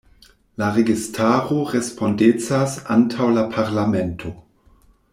La 0.61 0.69
registaro 0.77 1.57
respondecas 1.75 2.75
antaŭ 2.97 3.31
la 3.39 3.47
parlamento. 3.59 4.35